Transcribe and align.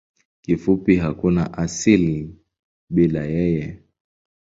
Kifupi 0.41 0.95
hakuna 0.95 1.53
asili 1.57 2.35
bila 2.89 3.23
yeye. 3.25 3.83